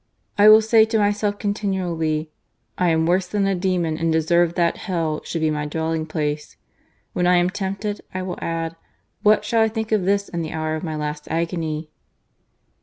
"I 0.39 0.49
will 0.49 0.61
say 0.63 0.83
to 0.85 0.97
myself 0.97 1.37
continually: 1.37 2.31
I 2.75 2.89
am 2.89 3.05
worse 3.05 3.27
than 3.27 3.45
a 3.45 3.53
demon 3.53 3.99
and 3.99 4.11
deserve 4.11 4.55
that 4.55 4.77
Hell 4.77 5.21
should 5.23 5.41
be 5.41 5.51
my 5.51 5.67
dwelling 5.67 6.07
place. 6.07 6.57
When 7.13 7.27
I 7.27 7.35
am 7.35 7.51
tempted, 7.51 8.01
I 8.11 8.23
will 8.23 8.39
add: 8.41 8.75
What 9.21 9.45
shall 9.45 9.61
I 9.61 9.67
think 9.67 9.91
of 9.91 10.05
this 10.05 10.27
in 10.27 10.41
the 10.41 10.53
hour 10.53 10.73
of 10.75 10.81
my 10.81 10.95
last 10.95 11.27
agony 11.29 11.91